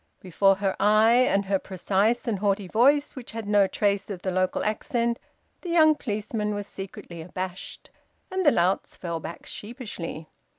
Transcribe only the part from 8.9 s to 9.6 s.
fell back